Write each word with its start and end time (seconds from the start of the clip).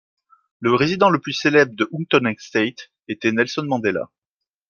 Le 0.61 0.73
résident 0.73 1.11
le 1.11 1.19
plus 1.21 1.33
célèbre 1.33 1.75
de 1.75 1.87
Houghton 1.91 2.25
Estate 2.25 2.89
était 3.07 3.31
Nelson 3.31 3.65
Mandela. 3.67 4.09